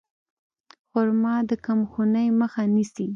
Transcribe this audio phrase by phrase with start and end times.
[0.89, 3.05] خرما د کمخونۍ مخه نیسي.